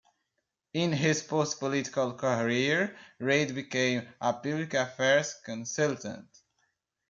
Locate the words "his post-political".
0.93-2.13